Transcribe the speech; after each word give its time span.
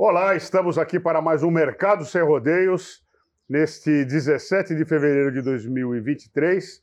Olá, 0.00 0.36
estamos 0.36 0.78
aqui 0.78 1.00
para 1.00 1.20
mais 1.20 1.42
um 1.42 1.50
Mercado 1.50 2.04
Sem 2.04 2.22
Rodeios, 2.22 3.02
neste 3.48 4.04
17 4.04 4.76
de 4.76 4.84
fevereiro 4.84 5.32
de 5.32 5.42
2023. 5.42 6.80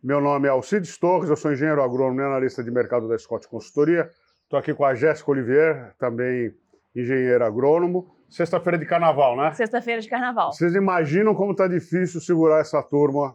Meu 0.00 0.20
nome 0.20 0.46
é 0.46 0.52
Alcides 0.52 0.96
Torres, 0.96 1.28
eu 1.28 1.34
sou 1.34 1.52
engenheiro 1.52 1.82
agrônomo 1.82 2.20
e 2.20 2.22
analista 2.22 2.62
de 2.62 2.70
mercado 2.70 3.08
da 3.08 3.18
Scott 3.18 3.48
Consultoria. 3.48 4.08
Estou 4.44 4.56
aqui 4.56 4.72
com 4.72 4.84
a 4.84 4.94
Jéssica 4.94 5.32
Olivier, 5.32 5.96
também 5.98 6.54
engenheiro 6.94 7.44
agrônomo. 7.44 8.14
Sexta-feira 8.30 8.78
de 8.78 8.86
carnaval, 8.86 9.36
né? 9.36 9.50
Sexta-feira 9.50 10.00
de 10.00 10.08
carnaval. 10.08 10.52
Vocês 10.52 10.76
imaginam 10.76 11.34
como 11.34 11.50
está 11.50 11.66
difícil 11.66 12.20
segurar 12.20 12.60
essa 12.60 12.80
turma 12.84 13.34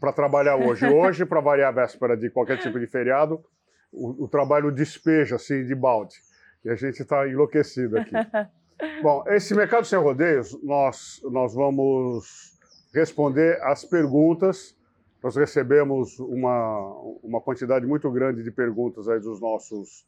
para 0.00 0.10
trabalhar 0.10 0.56
hoje. 0.56 0.86
Hoje, 0.88 1.26
para 1.26 1.42
variar 1.42 1.68
a 1.68 1.82
véspera 1.82 2.16
de 2.16 2.30
qualquer 2.30 2.56
tipo 2.56 2.80
de 2.80 2.86
feriado, 2.86 3.44
o, 3.92 4.24
o 4.24 4.26
trabalho 4.28 4.72
despeja 4.72 5.36
assim 5.36 5.66
de 5.66 5.74
balde. 5.74 6.16
E 6.64 6.70
a 6.70 6.74
gente 6.74 7.00
está 7.00 7.28
enlouquecido 7.28 7.98
aqui. 7.98 8.12
Bom, 9.02 9.24
esse 9.28 9.54
Mercado 9.54 9.84
Sem 9.86 9.98
Rodeios, 9.98 10.56
nós, 10.62 11.20
nós 11.24 11.54
vamos 11.54 12.56
responder 12.94 13.60
as 13.62 13.84
perguntas. 13.84 14.76
Nós 15.22 15.34
recebemos 15.34 16.18
uma, 16.20 16.92
uma 17.22 17.40
quantidade 17.40 17.84
muito 17.86 18.10
grande 18.10 18.42
de 18.42 18.50
perguntas 18.52 19.08
aí 19.08 19.18
dos 19.18 19.40
nossos 19.40 20.06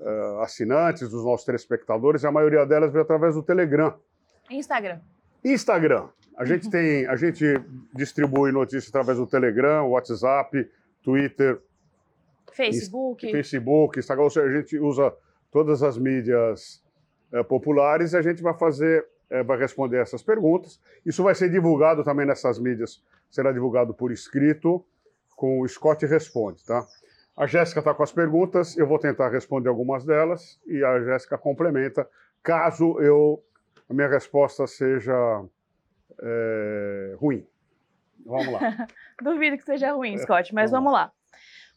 uh, 0.00 0.40
assinantes, 0.40 1.08
dos 1.08 1.22
nossos 1.24 1.44
telespectadores, 1.44 2.22
e 2.22 2.26
a 2.26 2.32
maioria 2.32 2.64
delas 2.64 2.90
veio 2.90 3.02
através 3.02 3.34
do 3.34 3.42
Telegram. 3.42 3.94
Instagram. 4.50 5.00
Instagram. 5.44 6.08
A 6.36 6.44
gente 6.44 6.70
tem, 6.70 7.06
a 7.06 7.16
gente 7.16 7.44
distribui 7.94 8.52
notícias 8.52 8.88
através 8.88 9.18
do 9.18 9.26
Telegram, 9.26 9.88
WhatsApp, 9.88 10.70
Twitter, 11.02 11.60
Facebook, 12.52 13.30
Facebook, 13.30 13.98
Instagram. 13.98 14.24
Ou 14.24 14.30
seja, 14.30 14.46
a 14.46 14.60
gente 14.60 14.78
usa 14.78 15.12
todas 15.50 15.82
as 15.82 15.96
mídias 15.98 16.82
é, 17.32 17.42
populares 17.42 18.12
e 18.12 18.16
a 18.16 18.22
gente 18.22 18.42
vai 18.42 18.54
fazer, 18.54 19.06
é, 19.30 19.42
vai 19.42 19.58
responder 19.58 19.98
essas 19.98 20.22
perguntas. 20.22 20.80
Isso 21.04 21.22
vai 21.22 21.34
ser 21.34 21.50
divulgado 21.50 22.04
também 22.04 22.26
nessas 22.26 22.58
mídias, 22.58 23.02
será 23.30 23.52
divulgado 23.52 23.94
por 23.94 24.10
escrito 24.10 24.84
com 25.36 25.60
o 25.60 25.68
Scott 25.68 26.04
Responde, 26.06 26.64
tá? 26.64 26.84
A 27.36 27.46
Jéssica 27.46 27.78
está 27.78 27.94
com 27.94 28.02
as 28.02 28.10
perguntas, 28.10 28.76
eu 28.76 28.86
vou 28.86 28.98
tentar 28.98 29.28
responder 29.28 29.68
algumas 29.68 30.04
delas 30.04 30.60
e 30.66 30.84
a 30.84 31.00
Jéssica 31.00 31.38
complementa, 31.38 32.08
caso 32.42 33.00
eu 33.00 33.40
a 33.88 33.94
minha 33.94 34.08
resposta 34.08 34.66
seja 34.66 35.44
é, 36.20 37.14
ruim. 37.18 37.46
Vamos 38.26 38.52
lá. 38.52 38.88
Duvido 39.22 39.56
que 39.56 39.64
seja 39.64 39.92
ruim, 39.92 40.18
Scott, 40.18 40.52
mas 40.54 40.70
vamos, 40.70 40.92
vamos 40.92 40.92
lá. 40.92 41.12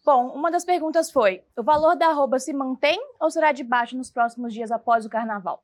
Bom, 0.04 0.30
uma 0.30 0.50
das 0.50 0.66
perguntas 0.66 1.12
foi: 1.12 1.42
o 1.58 1.64
valor 1.64 1.96
da 1.96 2.08
arroba 2.08 2.40
se 2.40 2.54
mantém 2.54 3.00
ou 3.20 3.30
será 3.30 3.52
de 3.52 3.64
baixo 3.64 3.96
nos 3.96 4.12
próximos 4.12 4.54
dias 4.54 4.72
após 4.72 5.06
o 5.06 5.10
carnaval? 5.10 5.64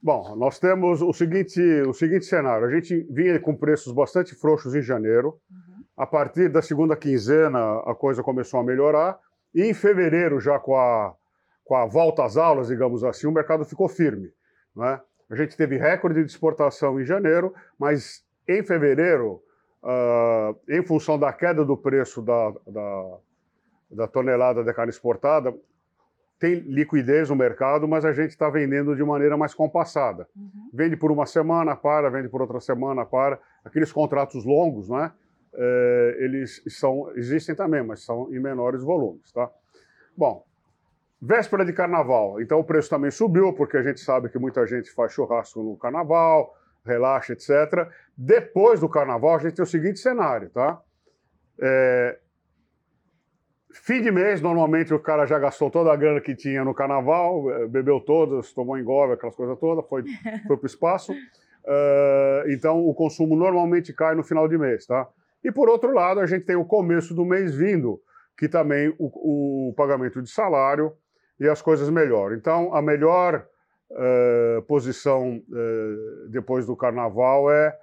Bom, 0.00 0.36
nós 0.36 0.58
temos 0.58 1.02
o 1.02 1.12
seguinte, 1.12 1.60
o 1.82 1.92
seguinte 1.92 2.24
cenário: 2.24 2.66
a 2.66 2.70
gente 2.70 3.06
vinha 3.10 3.38
com 3.40 3.56
preços 3.56 3.92
bastante 3.92 4.34
frouxos 4.34 4.74
em 4.74 4.82
janeiro. 4.82 5.40
Uhum. 5.50 5.84
A 5.96 6.06
partir 6.06 6.48
da 6.48 6.62
segunda 6.62 6.94
quinzena, 6.94 7.80
a 7.80 7.94
coisa 7.94 8.22
começou 8.22 8.60
a 8.60 8.64
melhorar. 8.64 9.18
E 9.54 9.62
em 9.62 9.74
fevereiro, 9.74 10.38
já 10.38 10.58
com 10.58 10.76
a, 10.76 11.14
com 11.64 11.74
a 11.74 11.86
volta 11.86 12.24
às 12.24 12.36
aulas, 12.36 12.68
digamos 12.68 13.02
assim, 13.02 13.26
o 13.26 13.32
mercado 13.32 13.64
ficou 13.64 13.88
firme. 13.88 14.30
Né? 14.76 15.00
A 15.30 15.34
gente 15.34 15.56
teve 15.56 15.78
recorde 15.78 16.22
de 16.22 16.30
exportação 16.30 17.00
em 17.00 17.04
janeiro, 17.04 17.54
mas 17.78 18.22
em 18.46 18.62
fevereiro 18.62 19.42
uh, 19.82 20.56
em 20.68 20.82
função 20.84 21.18
da 21.18 21.32
queda 21.32 21.64
do 21.64 21.76
preço 21.76 22.22
da, 22.22 22.52
da, 22.66 23.16
da, 23.90 24.08
tonelada 24.08 24.62
de 24.64 24.72
carne 24.72 24.90
exportada, 24.90 25.54
tem 26.38 26.54
liquidez 26.54 27.30
no 27.30 27.36
mercado, 27.36 27.88
mas 27.88 28.04
a 28.04 28.12
gente 28.12 28.30
está 28.30 28.50
vendendo 28.50 28.94
de 28.94 29.02
maneira 29.02 29.36
mais 29.36 29.54
compassada. 29.54 30.28
Uhum. 30.36 30.70
Vende 30.72 30.96
por 30.96 31.10
uma 31.10 31.24
semana, 31.24 31.74
para, 31.74 32.10
vende 32.10 32.28
por 32.28 32.42
outra 32.42 32.60
semana, 32.60 33.06
para. 33.06 33.38
Aqueles 33.64 33.90
contratos 33.90 34.44
longos, 34.44 34.88
né? 34.88 35.12
É, 35.54 36.16
eles 36.20 36.62
são, 36.68 37.10
existem 37.16 37.54
também, 37.54 37.82
mas 37.82 38.04
são 38.04 38.32
em 38.34 38.38
menores 38.38 38.82
volumes, 38.82 39.32
tá? 39.32 39.50
Bom, 40.14 40.44
véspera 41.20 41.64
de 41.64 41.72
carnaval, 41.72 42.40
então 42.42 42.60
o 42.60 42.64
preço 42.64 42.90
também 42.90 43.10
subiu, 43.10 43.54
porque 43.54 43.78
a 43.78 43.82
gente 43.82 44.00
sabe 44.00 44.28
que 44.28 44.38
muita 44.38 44.66
gente 44.66 44.90
faz 44.90 45.12
churrasco 45.12 45.62
no 45.62 45.76
carnaval, 45.78 46.54
relaxa, 46.86 47.32
etc. 47.32 47.88
Depois 48.16 48.80
do 48.80 48.88
carnaval, 48.88 49.36
a 49.36 49.38
gente 49.38 49.54
tem 49.54 49.62
o 49.62 49.66
seguinte 49.66 49.98
cenário, 49.98 50.50
tá? 50.50 50.80
É... 51.60 52.18
Fim 53.72 54.00
de 54.00 54.10
mês, 54.10 54.40
normalmente 54.40 54.94
o 54.94 54.98
cara 54.98 55.26
já 55.26 55.38
gastou 55.38 55.70
toda 55.70 55.92
a 55.92 55.96
grana 55.96 56.20
que 56.20 56.34
tinha 56.34 56.64
no 56.64 56.72
carnaval, 56.72 57.50
é, 57.50 57.66
bebeu 57.66 58.00
todas, 58.00 58.52
tomou 58.52 58.78
engolve, 58.78 59.12
aquelas 59.12 59.36
coisas 59.36 59.58
todas, 59.58 59.86
foi, 59.86 60.02
foi 60.46 60.56
para 60.56 60.64
o 60.64 60.66
espaço. 60.66 61.12
Uh, 61.12 62.48
então 62.48 62.86
o 62.86 62.94
consumo 62.94 63.36
normalmente 63.36 63.92
cai 63.92 64.14
no 64.14 64.22
final 64.22 64.48
de 64.48 64.56
mês, 64.56 64.86
tá? 64.86 65.06
E 65.44 65.52
por 65.52 65.68
outro 65.68 65.92
lado, 65.92 66.20
a 66.20 66.26
gente 66.26 66.46
tem 66.46 66.56
o 66.56 66.64
começo 66.64 67.12
do 67.12 67.24
mês 67.24 67.54
vindo, 67.54 68.00
que 68.38 68.48
também 68.48 68.94
o, 68.98 69.68
o 69.68 69.74
pagamento 69.74 70.22
de 70.22 70.30
salário 70.30 70.92
e 71.38 71.48
as 71.48 71.60
coisas 71.60 71.90
melhoram. 71.90 72.34
Então, 72.34 72.74
a 72.74 72.80
melhor 72.80 73.46
uh, 73.90 74.62
posição 74.62 75.36
uh, 75.36 76.28
depois 76.28 76.66
do 76.66 76.76
carnaval 76.76 77.50
é, 77.50 77.78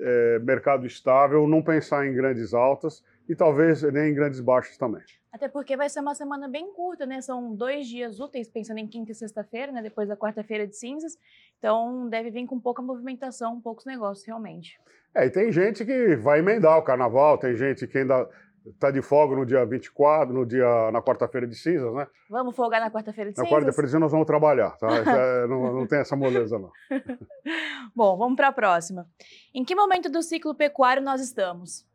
é, 0.00 0.38
mercado 0.40 0.86
estável, 0.86 1.46
não 1.46 1.62
pensar 1.62 2.06
em 2.06 2.14
grandes 2.14 2.54
altas 2.54 3.04
e 3.28 3.34
talvez 3.34 3.82
nem 3.82 4.10
em 4.10 4.14
grandes 4.14 4.40
baixas 4.40 4.76
também. 4.76 5.02
Até 5.32 5.48
porque 5.48 5.76
vai 5.76 5.88
ser 5.88 6.00
uma 6.00 6.14
semana 6.14 6.48
bem 6.48 6.72
curta, 6.72 7.04
né? 7.04 7.20
São 7.20 7.54
dois 7.54 7.86
dias 7.86 8.18
úteis, 8.18 8.48
pensando 8.48 8.78
em 8.78 8.86
quinta 8.86 9.12
e 9.12 9.14
sexta-feira, 9.14 9.70
né? 9.70 9.82
Depois 9.82 10.08
da 10.08 10.16
quarta-feira 10.16 10.66
de 10.66 10.76
cinzas. 10.76 11.18
Então 11.58 12.08
deve 12.08 12.30
vir 12.30 12.46
com 12.46 12.58
pouca 12.58 12.80
movimentação, 12.80 13.60
poucos 13.60 13.84
negócios 13.84 14.26
realmente. 14.26 14.80
É, 15.14 15.26
e 15.26 15.30
tem 15.30 15.52
gente 15.52 15.84
que 15.84 16.16
vai 16.16 16.38
emendar 16.38 16.78
o 16.78 16.82
carnaval, 16.82 17.38
tem 17.38 17.56
gente 17.56 17.86
que 17.86 17.98
ainda 17.98 18.28
está 18.74 18.90
de 18.90 19.02
folga 19.02 19.36
no 19.36 19.46
dia 19.46 19.64
24, 19.64 20.32
no 20.32 20.46
dia, 20.46 20.90
na 20.92 21.02
quarta-feira 21.02 21.46
de 21.46 21.54
cinzas, 21.54 21.92
né? 21.94 22.06
Vamos 22.28 22.54
folgar 22.54 22.80
na 22.80 22.90
quarta-feira 22.90 23.30
de 23.30 23.36
cinzas? 23.36 23.50
Na 23.50 23.56
quarta-feira 23.56 23.86
de 23.86 23.88
cinzas 23.88 24.00
nós 24.00 24.12
vamos 24.12 24.26
trabalhar, 24.26 24.76
tá? 24.76 24.88
é, 24.88 25.46
não, 25.48 25.72
não 25.72 25.86
tem 25.86 26.00
essa 26.00 26.16
moleza, 26.16 26.58
não. 26.58 26.70
Bom, 27.94 28.16
vamos 28.16 28.36
para 28.36 28.48
a 28.48 28.52
próxima. 28.52 29.06
Em 29.54 29.64
que 29.64 29.74
momento 29.74 30.10
do 30.10 30.22
ciclo 30.22 30.54
pecuário 30.54 31.02
nós 31.02 31.20
estamos? 31.20 31.86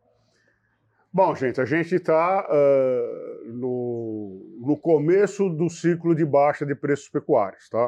Bom, 1.12 1.36
gente, 1.36 1.62
a 1.62 1.66
gente 1.66 1.94
está 1.94 2.48
uh, 2.50 3.54
no, 3.54 4.58
no 4.60 4.76
começo 4.76 5.48
do 5.48 5.70
ciclo 5.70 6.16
de 6.16 6.26
baixa 6.26 6.66
de 6.66 6.74
preços 6.74 7.08
pecuários, 7.08 7.70
tá? 7.70 7.88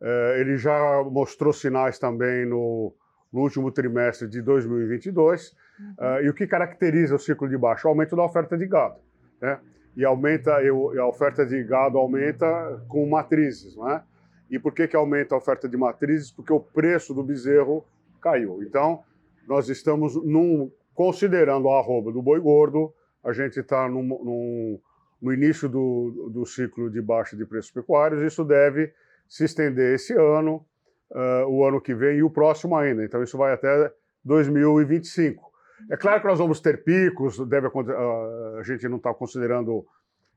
Uh, 0.00 0.34
ele 0.38 0.58
já 0.58 1.02
mostrou 1.04 1.54
sinais 1.54 1.98
também 1.98 2.44
no, 2.44 2.94
no 3.32 3.40
último 3.40 3.72
trimestre 3.72 4.28
de 4.28 4.42
2022, 4.42 5.56
Uh, 5.98 6.24
e 6.24 6.28
o 6.28 6.34
que 6.34 6.46
caracteriza 6.46 7.14
o 7.14 7.18
ciclo 7.18 7.48
de 7.48 7.56
baixa? 7.56 7.86
O 7.86 7.90
aumento 7.90 8.16
da 8.16 8.24
oferta 8.24 8.56
de 8.56 8.66
gado. 8.66 9.00
Né? 9.40 9.58
E 9.96 10.04
aumenta, 10.04 10.56
a 10.56 11.06
oferta 11.06 11.44
de 11.44 11.62
gado 11.64 11.98
aumenta 11.98 12.82
com 12.88 13.06
matrizes. 13.08 13.76
Né? 13.76 14.02
E 14.50 14.58
por 14.58 14.72
que, 14.72 14.88
que 14.88 14.96
aumenta 14.96 15.34
a 15.34 15.38
oferta 15.38 15.68
de 15.68 15.76
matrizes? 15.76 16.30
Porque 16.30 16.52
o 16.52 16.60
preço 16.60 17.14
do 17.14 17.22
bezerro 17.22 17.84
caiu. 18.20 18.62
Então, 18.62 19.02
nós 19.48 19.68
estamos 19.68 20.14
num, 20.24 20.70
considerando 20.94 21.68
a 21.68 21.78
arroba 21.78 22.12
do 22.12 22.22
boi 22.22 22.40
gordo, 22.40 22.92
a 23.22 23.32
gente 23.32 23.60
está 23.60 23.88
no 23.88 25.32
início 25.32 25.68
do, 25.68 26.30
do 26.32 26.46
ciclo 26.46 26.90
de 26.90 27.00
baixa 27.00 27.36
de 27.36 27.44
preços 27.44 27.70
pecuários. 27.70 28.22
Isso 28.22 28.44
deve 28.44 28.92
se 29.28 29.44
estender 29.44 29.94
esse 29.94 30.14
ano, 30.14 30.64
uh, 31.10 31.46
o 31.48 31.64
ano 31.64 31.80
que 31.80 31.94
vem 31.94 32.18
e 32.18 32.22
o 32.22 32.30
próximo 32.30 32.76
ainda. 32.76 33.04
Então, 33.04 33.22
isso 33.22 33.36
vai 33.36 33.52
até 33.52 33.92
2025. 34.24 35.49
É 35.88 35.96
claro 35.96 36.20
que 36.20 36.26
nós 36.26 36.38
vamos 36.38 36.60
ter 36.60 36.82
picos, 36.82 37.38
deve, 37.46 37.68
a 37.68 38.62
gente 38.62 38.88
não 38.88 38.96
está 38.96 39.14
considerando 39.14 39.86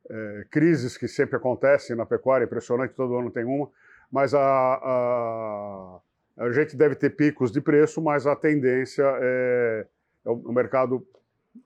é, 0.10 0.46
crises 0.50 0.98
que 0.98 1.08
sempre 1.08 1.36
acontecem 1.36 1.96
na 1.96 2.06
pecuária, 2.06 2.46
impressionante, 2.46 2.94
todo 2.94 3.16
ano 3.16 3.32
tem 3.32 3.44
uma, 3.44 3.70
mas 4.12 4.34
a, 4.34 4.40
a, 4.42 6.00
a 6.38 6.52
gente 6.52 6.76
deve 6.76 6.96
ter 6.96 7.12
picos 7.12 7.52
de 7.52 7.62
preço, 7.62 8.02
mas 8.02 8.28
a 8.28 8.36
tendência 8.36 9.04
é, 9.04 9.88
é 10.26 10.30
o 10.30 10.52
mercado, 10.52 11.06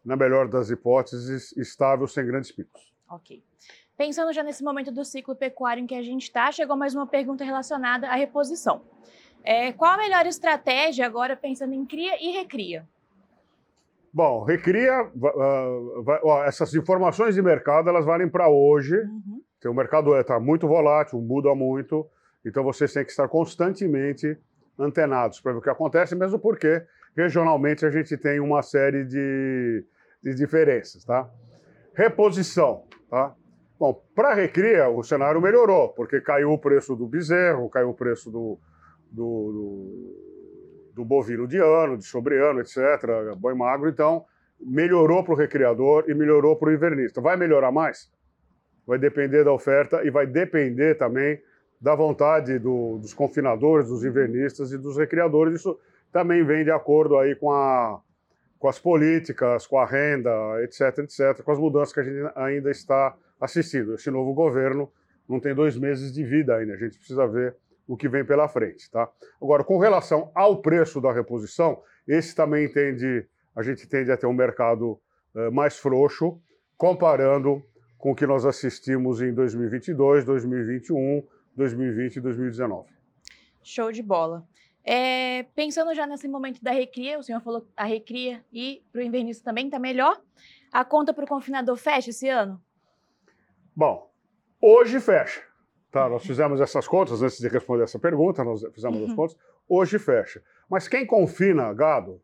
na 0.03 0.15
melhor 0.15 0.47
das 0.47 0.69
hipóteses, 0.69 1.55
estável, 1.57 2.07
sem 2.07 2.25
grandes 2.25 2.51
picos. 2.51 2.93
Ok. 3.09 3.43
Pensando 3.97 4.31
já 4.31 4.43
nesse 4.43 4.63
momento 4.63 4.91
do 4.91 5.03
ciclo 5.03 5.35
pecuário 5.35 5.81
em 5.81 5.87
que 5.87 5.95
a 5.95 6.03
gente 6.03 6.23
está, 6.23 6.51
chegou 6.51 6.77
mais 6.77 6.93
uma 6.93 7.07
pergunta 7.07 7.43
relacionada 7.43 8.07
à 8.07 8.15
reposição. 8.15 8.81
É, 9.43 9.71
qual 9.71 9.93
a 9.93 9.97
melhor 9.97 10.25
estratégia 10.25 11.05
agora 11.05 11.35
pensando 11.35 11.73
em 11.73 11.85
cria 11.85 12.21
e 12.23 12.31
recria? 12.31 12.87
Bom, 14.17 14.43
recria. 14.43 15.03
Uh, 15.03 16.01
vai, 16.01 16.19
ó, 16.23 16.43
essas 16.43 16.73
informações 16.73 17.35
de 17.35 17.41
mercado 17.43 17.87
elas 17.87 18.03
valem 18.03 18.27
para 18.27 18.49
hoje. 18.49 18.95
Uhum. 18.95 19.43
o 19.65 19.73
mercado 19.75 20.19
está 20.19 20.39
muito 20.39 20.67
volátil, 20.67 21.21
muda 21.21 21.53
muito. 21.53 22.03
Então 22.43 22.63
vocês 22.63 22.91
têm 22.91 23.05
que 23.05 23.11
estar 23.11 23.27
constantemente 23.27 24.35
antenados 24.79 25.39
para 25.39 25.51
ver 25.51 25.59
o 25.59 25.61
que 25.61 25.69
acontece, 25.69 26.15
mesmo 26.15 26.39
porque 26.39 26.83
regionalmente 27.15 27.85
a 27.85 27.91
gente 27.91 28.17
tem 28.17 28.39
uma 28.39 28.63
série 28.63 29.05
de, 29.05 29.85
de 30.23 30.33
diferenças, 30.33 31.05
tá? 31.05 31.29
Reposição, 31.93 32.85
tá? 33.11 33.35
Bom, 33.79 34.03
para 34.15 34.33
recria, 34.33 34.89
o 34.89 35.03
cenário 35.03 35.39
melhorou, 35.39 35.89
porque 35.89 36.19
caiu 36.21 36.51
o 36.51 36.57
preço 36.57 36.95
do 36.95 37.05
bezerro, 37.05 37.69
caiu 37.69 37.91
o 37.91 37.93
preço 37.93 38.31
do, 38.31 38.57
do, 39.11 39.51
do, 39.51 40.36
do 40.97 41.05
bovino 41.05 41.47
de 41.47 41.59
ano, 41.59 41.95
de 41.95 42.03
sobreano, 42.03 42.59
etc., 42.59 42.75
boi 43.37 43.53
magro, 43.53 43.87
então 43.87 44.25
melhorou 44.59 45.23
para 45.23 45.33
o 45.33 45.37
recriador 45.37 46.05
e 46.07 46.13
melhorou 46.15 46.55
para 46.55 46.69
o 46.69 46.73
invernista. 46.73 47.21
Vai 47.21 47.37
melhorar 47.37 47.71
mais? 47.71 48.11
Vai 48.85 48.97
depender 48.97 49.43
da 49.43 49.51
oferta 49.51 50.03
e 50.03 50.09
vai 50.09 50.25
depender 50.25 50.95
também 50.95 51.39
da 51.79 51.93
vontade 51.93 52.57
do, 52.57 52.97
dos 52.97 53.13
confinadores, 53.13 53.89
dos 53.89 54.03
invernistas 54.03 54.71
e 54.71 54.77
dos 54.77 54.97
recriadores. 54.97 55.53
Isso 55.53 55.79
também 56.11 56.43
vem 56.43 56.63
de 56.63 56.71
acordo 56.71 57.17
aí 57.17 57.35
com, 57.35 57.51
a, 57.51 58.01
com 58.57 58.67
as 58.67 58.79
políticas, 58.79 59.67
com 59.67 59.77
a 59.77 59.85
renda, 59.85 60.31
etc., 60.63 60.97
etc., 60.99 61.43
com 61.43 61.51
as 61.51 61.59
mudanças 61.59 61.93
que 61.93 61.99
a 61.99 62.03
gente 62.03 62.31
ainda 62.35 62.71
está 62.71 63.15
assistindo. 63.39 63.93
Esse 63.93 64.09
novo 64.09 64.33
governo 64.33 64.91
não 65.29 65.39
tem 65.39 65.53
dois 65.53 65.77
meses 65.77 66.11
de 66.11 66.23
vida 66.23 66.55
ainda, 66.55 66.73
a 66.73 66.77
gente 66.77 66.97
precisa 66.97 67.27
ver 67.27 67.55
o 67.87 67.95
que 67.95 68.09
vem 68.09 68.25
pela 68.25 68.47
frente. 68.49 68.89
Tá? 68.91 69.09
Agora, 69.41 69.63
com 69.63 69.77
relação 69.77 70.31
ao 70.35 70.61
preço 70.61 70.99
da 70.99 71.11
reposição, 71.11 71.81
esse 72.07 72.35
também 72.35 72.71
tende, 72.71 73.25
a 73.55 73.63
gente 73.63 73.87
tende 73.87 74.11
a 74.11 74.17
ter 74.17 74.27
um 74.27 74.33
mercado 74.33 74.99
uh, 75.33 75.51
mais 75.51 75.77
frouxo, 75.77 76.39
comparando 76.77 77.63
com 77.97 78.11
o 78.11 78.15
que 78.15 78.27
nós 78.27 78.45
assistimos 78.45 79.21
em 79.21 79.33
2022, 79.33 80.25
2021, 80.25 81.23
2020 81.55 82.15
e 82.17 82.21
2019. 82.21 82.89
Show 83.63 83.91
de 83.91 84.03
bola. 84.03 84.47
É, 84.83 85.43
pensando 85.53 85.93
já 85.93 86.07
nesse 86.07 86.27
momento 86.27 86.63
da 86.63 86.71
recria, 86.71 87.19
o 87.19 87.23
senhor 87.23 87.41
falou 87.41 87.67
a 87.75 87.83
recria 87.83 88.41
e 88.53 88.81
para 88.91 88.99
o 88.99 89.03
invernista 89.03 89.43
também 89.43 89.65
está 89.65 89.79
melhor. 89.79 90.21
A 90.71 90.85
conta 90.85 91.13
para 91.13 91.25
o 91.25 91.27
confinador 91.27 91.75
fecha 91.75 92.11
esse 92.11 92.29
ano? 92.29 92.61
Bom, 93.75 94.09
hoje 94.61 94.99
fecha. 95.01 95.46
Tá, 95.97 96.07
nós 96.07 96.23
fizemos 96.23 96.61
essas 96.61 96.87
contas 96.87 97.23
antes 97.23 97.39
de 97.39 97.47
responder 97.47 97.81
essa 97.81 97.97
pergunta, 97.97 98.43
nós 98.43 98.63
fizemos 98.71 99.01
as 99.01 99.09
uhum. 99.09 99.15
contas. 99.15 99.35
Hoje 99.67 99.97
fecha. 99.97 100.43
Mas 100.69 100.87
quem 100.87 101.07
confina 101.07 101.73
gado 101.73 102.21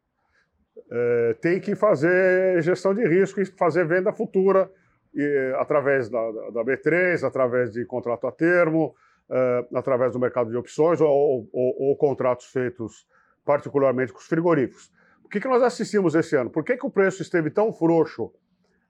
é, 0.91 1.35
tem 1.41 1.59
que 1.59 1.73
fazer 1.73 2.61
gestão 2.61 2.93
de 2.93 3.03
risco 3.03 3.41
e 3.41 3.45
fazer 3.47 3.87
venda 3.87 4.13
futura 4.13 4.71
e, 5.11 5.55
através 5.57 6.07
da, 6.07 6.19
da, 6.51 6.63
B3, 6.63 7.23
através 7.23 7.71
de 7.71 7.83
contrato 7.83 8.27
a 8.27 8.31
termo, 8.31 8.93
é, 9.27 9.65
através 9.73 10.13
do 10.13 10.19
mercado 10.19 10.51
de 10.51 10.55
opções 10.55 11.01
ou, 11.01 11.09
ou, 11.51 11.75
ou, 11.79 11.97
contratos 11.97 12.45
feitos 12.51 13.07
particularmente 13.43 14.13
com 14.13 14.19
os 14.19 14.27
frigoríficos. 14.27 14.91
O 15.25 15.29
que, 15.29 15.39
que 15.39 15.47
nós 15.47 15.63
assistimos 15.63 16.13
esse 16.13 16.35
ano? 16.35 16.51
Por 16.51 16.63
que, 16.63 16.77
que 16.77 16.85
o 16.85 16.91
preço 16.91 17.23
esteve 17.23 17.49
tão 17.49 17.73
frouxo 17.73 18.31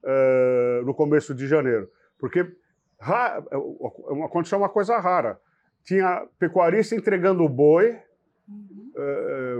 é, 0.04 0.82
no 0.84 0.94
começo 0.94 1.34
de 1.34 1.48
janeiro? 1.48 1.90
Porque 2.20 2.54
é 3.12 4.26
aconteceu 4.26 4.58
uma 4.58 4.70
coisa 4.70 4.98
rara. 4.98 5.40
Tinha 5.84 6.26
pecuarista 6.40 6.96
entregando 6.96 7.48
boi 7.50 7.98
uhum. 8.48 8.92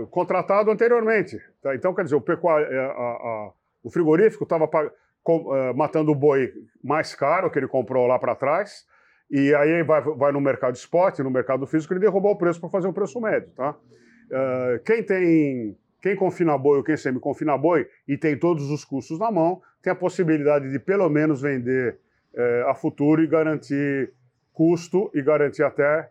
uh, 0.02 0.06
contratado 0.06 0.70
anteriormente. 0.70 1.38
Tá? 1.62 1.74
Então, 1.74 1.94
quer 1.94 2.04
dizer, 2.04 2.16
o, 2.16 2.20
pecuar, 2.20 2.62
a, 2.62 2.86
a, 2.86 3.52
o 3.82 3.90
frigorífico 3.90 4.44
estava 4.44 4.64
uh, 4.64 5.74
matando 5.76 6.12
o 6.12 6.14
boi 6.14 6.52
mais 6.82 7.14
caro 7.14 7.50
que 7.50 7.58
ele 7.58 7.68
comprou 7.68 8.06
lá 8.06 8.18
para 8.18 8.34
trás, 8.34 8.86
e 9.30 9.54
aí 9.54 9.82
vai, 9.82 10.00
vai 10.00 10.32
no 10.32 10.40
mercado 10.40 10.76
spot, 10.76 11.18
no 11.18 11.30
mercado 11.30 11.66
físico, 11.66 11.92
ele 11.92 12.00
derrubou 12.00 12.32
o 12.32 12.38
preço 12.38 12.60
para 12.60 12.70
fazer 12.70 12.88
um 12.88 12.92
preço 12.92 13.20
médio. 13.20 13.50
Tá? 13.54 13.70
Uh, 13.70 14.82
quem 14.84 15.02
tem 15.02 15.76
quem 16.04 16.14
confina 16.14 16.58
boi 16.58 16.76
ou 16.76 16.84
quem 16.84 16.98
semi-confina 16.98 17.56
boi 17.56 17.88
e 18.06 18.18
tem 18.18 18.38
todos 18.38 18.70
os 18.70 18.84
custos 18.84 19.18
na 19.18 19.30
mão, 19.30 19.62
tem 19.82 19.90
a 19.90 19.96
possibilidade 19.96 20.70
de 20.70 20.78
pelo 20.78 21.08
menos 21.08 21.40
vender 21.40 21.98
é, 22.34 22.64
a 22.68 22.74
futuro 22.74 23.22
e 23.22 23.26
garantir 23.26 24.12
custo 24.52 25.10
e 25.14 25.22
garantir 25.22 25.62
até 25.62 26.10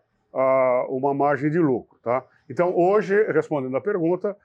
uma 0.88 1.14
margem 1.14 1.48
de 1.48 1.60
lucro. 1.60 1.96
Tá? 2.02 2.24
Então, 2.50 2.76
hoje, 2.76 3.14
respondendo 3.30 3.76
a 3.76 3.80
pergunta, 3.80 4.36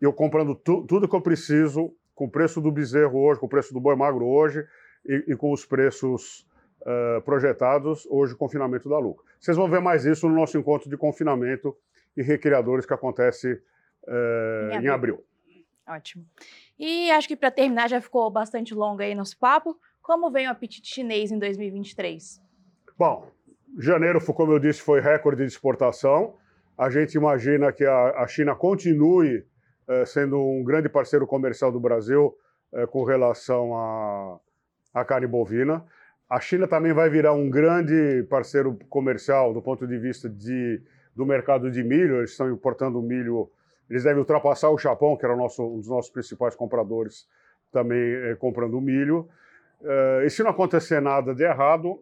eu 0.00 0.12
comprando 0.12 0.54
tu, 0.54 0.84
tudo 0.84 1.08
que 1.08 1.16
eu 1.16 1.20
preciso, 1.20 1.94
com 2.14 2.26
o 2.26 2.30
preço 2.30 2.60
do 2.60 2.70
bezerro 2.70 3.18
hoje, 3.18 3.40
com 3.40 3.46
o 3.46 3.48
preço 3.48 3.72
do 3.72 3.80
boi 3.80 3.96
magro 3.96 4.26
hoje 4.26 4.66
e, 5.06 5.24
e 5.28 5.36
com 5.36 5.52
os 5.52 5.64
preços 5.64 6.46
uh, 6.82 7.22
projetados, 7.22 8.06
hoje 8.10 8.34
o 8.34 8.36
confinamento 8.36 8.88
dá 8.88 8.98
lucro. 8.98 9.24
Vocês 9.40 9.56
vão 9.56 9.68
ver 9.68 9.80
mais 9.80 10.04
isso 10.04 10.28
no 10.28 10.34
nosso 10.34 10.58
encontro 10.58 10.90
de 10.90 10.96
confinamento 10.96 11.76
e 12.16 12.22
recriadores 12.22 12.84
que 12.84 12.92
acontece 12.92 13.52
uh, 14.06 14.72
em, 14.72 14.76
abril. 14.76 14.82
em 14.82 14.88
abril. 14.88 15.24
Ótimo. 15.86 16.26
E 16.78 17.10
acho 17.10 17.26
que 17.26 17.36
para 17.36 17.50
terminar, 17.50 17.88
já 17.88 18.00
ficou 18.00 18.30
bastante 18.30 18.74
longo 18.74 19.02
aí 19.02 19.14
nosso 19.14 19.38
papo. 19.38 19.78
Como 20.02 20.32
vem 20.32 20.48
o 20.48 20.50
apetite 20.50 20.92
chinês 20.92 21.30
em 21.30 21.38
2023? 21.38 22.42
Bom, 22.98 23.30
janeiro, 23.78 24.20
como 24.34 24.52
eu 24.52 24.58
disse, 24.58 24.82
foi 24.82 25.00
recorde 25.00 25.42
de 25.42 25.48
exportação. 25.48 26.34
A 26.76 26.90
gente 26.90 27.14
imagina 27.14 27.72
que 27.72 27.84
a, 27.84 28.26
China 28.26 28.56
continue 28.56 29.46
eh, 29.88 30.04
sendo 30.04 30.40
um 30.40 30.64
grande 30.64 30.88
parceiro 30.88 31.24
comercial 31.24 31.70
do 31.70 31.78
Brasil 31.78 32.36
eh, 32.72 32.84
com 32.86 33.04
relação 33.04 33.76
à, 33.76 34.40
à 34.92 35.04
carne 35.04 35.28
bovina. 35.28 35.84
A 36.28 36.40
China 36.40 36.66
também 36.66 36.92
vai 36.92 37.08
virar 37.08 37.34
um 37.34 37.48
grande 37.48 38.26
parceiro 38.28 38.76
comercial 38.88 39.54
do 39.54 39.62
ponto 39.62 39.86
de 39.86 39.98
vista 39.98 40.28
de, 40.28 40.82
do 41.14 41.24
mercado 41.24 41.70
de 41.70 41.84
milho. 41.84 42.16
Eles 42.16 42.30
estão 42.30 42.50
importando 42.50 43.00
milho, 43.00 43.48
eles 43.88 44.02
devem 44.02 44.18
ultrapassar 44.18 44.70
o 44.70 44.78
Japão, 44.78 45.16
que 45.16 45.24
era 45.24 45.36
nosso, 45.36 45.62
um 45.62 45.78
dos 45.78 45.88
nossos 45.88 46.10
principais 46.10 46.56
compradores, 46.56 47.28
também 47.70 48.00
eh, 48.00 48.34
comprando 48.34 48.80
milho. 48.80 49.28
Uh, 49.82 50.24
e 50.24 50.30
se 50.30 50.44
não 50.44 50.50
acontecer 50.50 51.00
nada 51.00 51.34
de 51.34 51.42
errado, 51.42 52.00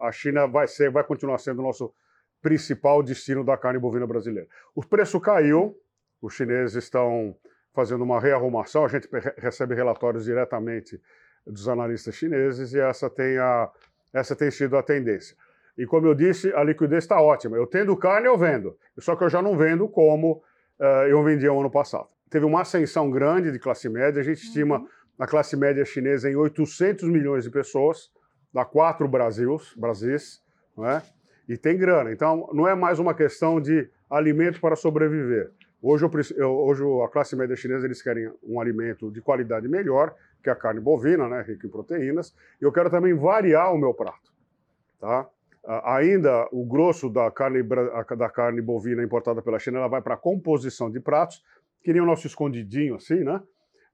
a 0.00 0.10
China 0.12 0.46
vai, 0.46 0.68
ser, 0.68 0.88
vai 0.88 1.02
continuar 1.02 1.38
sendo 1.38 1.58
o 1.58 1.62
nosso 1.62 1.92
principal 2.40 3.02
destino 3.02 3.42
da 3.42 3.56
carne 3.56 3.78
bovina 3.78 4.06
brasileira. 4.06 4.48
O 4.72 4.86
preço 4.86 5.20
caiu, 5.20 5.76
os 6.22 6.34
chineses 6.34 6.76
estão 6.76 7.36
fazendo 7.74 8.04
uma 8.04 8.20
rearrumação, 8.20 8.84
a 8.84 8.88
gente 8.88 9.08
recebe 9.36 9.74
relatórios 9.74 10.24
diretamente 10.24 11.00
dos 11.44 11.68
analistas 11.68 12.14
chineses 12.14 12.72
e 12.72 12.78
essa 12.78 13.10
tem, 13.10 13.36
a, 13.36 13.68
essa 14.12 14.36
tem 14.36 14.50
sido 14.50 14.76
a 14.76 14.82
tendência. 14.82 15.36
E 15.76 15.84
como 15.86 16.06
eu 16.06 16.14
disse, 16.14 16.54
a 16.54 16.62
liquidez 16.62 17.02
está 17.02 17.20
ótima. 17.20 17.56
Eu 17.56 17.66
tendo 17.66 17.96
carne, 17.96 18.28
eu 18.28 18.38
vendo. 18.38 18.78
Só 18.98 19.16
que 19.16 19.24
eu 19.24 19.28
já 19.28 19.42
não 19.42 19.56
vendo 19.56 19.88
como 19.88 20.42
uh, 20.78 21.06
eu 21.08 21.22
vendia 21.24 21.52
o 21.52 21.60
ano 21.60 21.70
passado. 21.70 22.08
Teve 22.30 22.46
uma 22.46 22.62
ascensão 22.62 23.10
grande 23.10 23.50
de 23.50 23.58
classe 23.58 23.88
média, 23.88 24.20
a 24.20 24.24
gente 24.24 24.42
estima 24.42 24.78
uhum 24.78 24.88
na 25.18 25.26
classe 25.26 25.56
média 25.56 25.84
chinesa 25.84 26.30
em 26.30 26.36
800 26.36 27.08
milhões 27.08 27.44
de 27.44 27.50
pessoas, 27.50 28.10
dá 28.52 28.64
quatro 28.64 29.08
Brasils, 29.08 29.74
Brasis, 29.76 30.42
não 30.76 30.88
é? 30.88 31.02
e 31.48 31.56
tem 31.56 31.76
grana. 31.76 32.12
Então, 32.12 32.48
não 32.52 32.66
é 32.66 32.74
mais 32.74 32.98
uma 32.98 33.14
questão 33.14 33.60
de 33.60 33.88
alimento 34.10 34.60
para 34.60 34.76
sobreviver. 34.76 35.50
Hoje, 35.80 36.04
eu, 36.36 36.50
hoje 36.50 36.82
a 37.04 37.08
classe 37.08 37.36
média 37.36 37.54
chinesa 37.54 37.86
eles 37.86 38.02
querem 38.02 38.30
um 38.42 38.60
alimento 38.60 39.10
de 39.10 39.20
qualidade 39.20 39.68
melhor, 39.68 40.14
que 40.42 40.48
é 40.48 40.52
a 40.52 40.56
carne 40.56 40.80
bovina, 40.80 41.28
né, 41.28 41.42
rica 41.42 41.66
em 41.66 41.70
proteínas, 41.70 42.34
e 42.60 42.64
eu 42.64 42.72
quero 42.72 42.90
também 42.90 43.14
variar 43.14 43.72
o 43.72 43.78
meu 43.78 43.94
prato. 43.94 44.32
Tá? 44.98 45.28
ainda 45.84 46.48
o 46.52 46.64
grosso 46.64 47.10
da 47.10 47.30
carne, 47.30 47.62
da 47.62 48.30
carne 48.30 48.62
bovina 48.62 49.02
importada 49.02 49.42
pela 49.42 49.58
China 49.58 49.78
ela 49.78 49.88
vai 49.88 50.00
para 50.00 50.14
a 50.14 50.16
composição 50.16 50.90
de 50.90 51.00
pratos, 51.00 51.42
que 51.82 51.92
nem 51.92 52.00
o 52.00 52.06
nosso 52.06 52.26
escondidinho, 52.26 52.94
assim, 52.94 53.22
né? 53.24 53.42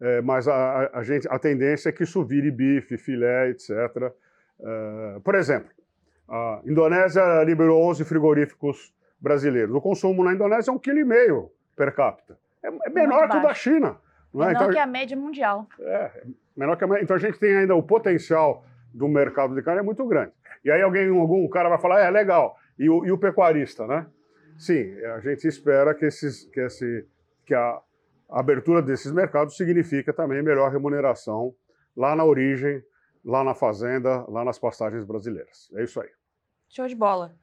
É, 0.02 0.21
mas 0.21 0.49
a, 0.49 0.90
a, 0.92 1.02
gente, 1.04 1.28
a 1.30 1.38
tendência 1.38 1.88
é 1.88 1.92
que 1.92 2.02
isso 2.02 2.25
vire 2.25 2.50
bife, 2.50 2.99
filé, 2.99 3.50
etc. 3.50 3.71
É, 4.61 5.21
por 5.23 5.37
exemplo, 5.37 5.71
a 6.28 6.61
Indonésia 6.64 7.44
liberou 7.44 7.80
11 7.85 8.04
frigoríficos 8.04 8.92
brasileiros. 9.21 9.73
O 9.73 9.80
consumo 9.80 10.25
na 10.25 10.32
Indonésia 10.32 10.73
é 10.73 10.75
um 10.75 10.78
quilo 10.78 10.99
e 10.99 11.04
meio 11.04 11.52
per 11.76 11.94
capita. 11.94 12.37
É, 12.64 12.66
é 12.68 12.90
menor 12.90 13.28
que 13.28 13.37
o 13.37 13.42
da 13.42 13.54
China. 13.54 13.97
Não 14.35 14.42
é? 14.42 14.49
Menor 14.49 14.62
então, 14.62 14.71
que 14.71 14.78
a 14.78 14.87
média 14.87 15.16
mundial. 15.16 15.68
É, 15.78 16.11
menor 16.56 16.76
que 16.76 16.82
a 16.82 16.87
média. 16.88 17.04
Então 17.04 17.14
a 17.14 17.21
gente 17.21 17.38
tem 17.38 17.56
ainda 17.56 17.76
o 17.76 17.82
potencial 17.82 18.64
do 18.92 19.06
mercado 19.06 19.54
de 19.54 19.62
carne 19.62 19.80
é 19.80 19.85
muito 19.85 20.04
grande. 20.04 20.32
E 20.64 20.71
aí 20.73 20.82
alguém, 20.82 21.09
algum 21.16 21.47
cara 21.49 21.68
vai 21.68 21.78
falar, 21.78 22.00
é, 22.00 22.11
legal. 22.11 22.56
E 22.76 22.90
o, 22.90 23.06
e 23.06 23.12
o 23.12 23.18
pecuarista, 23.18 23.87
né? 23.87 24.04
Sim, 24.59 24.97
a 25.14 25.21
gente 25.21 25.47
espera 25.47 25.94
que, 25.94 26.06
esses, 26.06 26.44
que, 26.47 26.61
esse, 26.61 27.06
que 27.47 27.54
a, 27.54 27.80
a 28.33 28.41
abertura 28.41 28.81
desses 28.81 29.12
mercados 29.12 29.57
significa 29.57 30.12
também 30.12 30.43
melhor 30.43 30.71
remuneração 30.73 31.55
lá 31.95 32.17
na 32.17 32.25
origem, 32.25 32.83
lá 33.23 33.45
na 33.45 33.55
fazenda, 33.55 34.25
lá 34.29 34.43
nas 34.45 34.59
pastagens 34.59 35.05
brasileiras. 35.05 35.71
É 35.75 35.85
isso 35.85 36.01
aí. 36.01 36.09
Show 36.69 36.87
de 36.87 36.95
bola. 36.95 37.35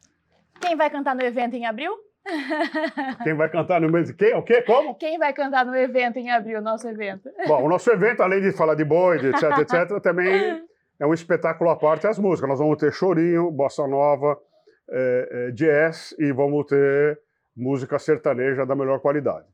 Quem 0.60 0.76
vai 0.76 0.90
cantar 0.90 1.16
no 1.16 1.22
evento 1.22 1.56
em 1.56 1.66
abril? 1.66 1.94
Quem 3.24 3.34
vai 3.36 3.50
cantar 3.50 3.80
no 3.80 3.88
evento? 3.88 4.16
Quem? 4.16 4.36
O 4.36 4.44
quê? 4.44 4.64
Como? 4.64 4.96
Quem 4.96 5.18
vai 5.20 5.32
cantar 5.32 5.66
no 5.66 5.76
evento 5.76 6.18
em 6.18 6.32
abril, 6.32 6.62
nosso 6.62 6.88
evento? 6.88 7.30
Bom, 7.48 7.64
o 7.64 7.70
nosso 7.70 7.90
evento, 7.92 8.22
além 8.22 8.42
de 8.42 8.52
falar 8.52 8.76
de 8.76 8.84
boi, 8.84 9.20
de 9.20 9.28
etc, 9.28 9.60
etc, 9.60 10.00
também 10.02 10.62
é 11.00 11.06
um 11.06 11.14
espetáculo 11.14 11.70
à 11.70 11.76
parte 11.76 12.08
as 12.08 12.18
músicas. 12.18 12.50
Nós 12.50 12.60
vamos 12.60 12.78
ter 12.78 12.92
chorinho, 12.92 13.52
bossa 13.52 13.88
nova, 13.88 14.38
é, 14.90 15.30
é, 15.32 15.52
jazz 15.52 16.16
e 16.18 16.32
vamos 16.32 16.66
ter 16.66 17.20
música 17.56 18.00
sertaneja 18.00 18.66
da 18.66 18.76
melhor 18.76 19.00
qualidade. 19.00 19.46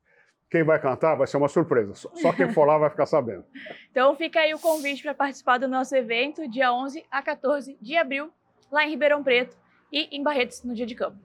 Quem 0.56 0.64
vai 0.64 0.80
cantar 0.80 1.16
vai 1.16 1.28
ser 1.28 1.36
uma 1.36 1.50
surpresa. 1.50 1.94
Só 1.94 2.32
quem 2.32 2.50
for 2.50 2.64
lá 2.64 2.78
vai 2.78 2.90
ficar 2.90 3.06
sabendo. 3.06 3.44
Então 3.92 4.16
fica 4.16 4.40
aí 4.40 4.54
o 4.54 4.60
convite 4.60 5.02
para 5.04 5.14
participar 5.14 5.58
do 5.58 5.70
nosso 5.70 5.96
evento, 5.96 6.50
dia 6.50 6.74
11 6.74 7.06
a 7.10 7.22
14 7.22 7.78
de 7.82 7.96
abril, 7.96 8.30
lá 8.70 8.86
em 8.86 8.90
Ribeirão 8.90 9.24
Preto 9.24 9.56
e 9.92 10.18
em 10.18 10.22
Barretos, 10.22 10.64
no 10.64 10.74
dia 10.74 10.86
de 10.86 10.96
campo. 10.96 11.18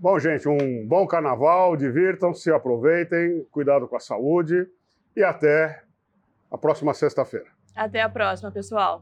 Bom, 0.00 0.18
gente, 0.18 0.48
um 0.48 0.86
bom 0.86 1.06
carnaval, 1.06 1.76
divirtam-se, 1.76 2.50
aproveitem, 2.50 3.46
cuidado 3.52 3.86
com 3.86 3.96
a 3.96 4.00
saúde 4.00 4.66
e 5.14 5.22
até 5.22 5.80
a 6.50 6.58
próxima 6.58 6.92
sexta-feira. 6.92 7.46
Até 7.76 8.02
a 8.02 8.08
próxima, 8.08 8.50
pessoal. 8.50 9.00